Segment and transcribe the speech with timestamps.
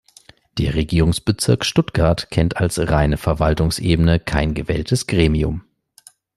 [0.57, 5.63] Der Regierungsbezirk Stuttgart kennt als reine Verwaltungsebene kein gewähltes Gremium.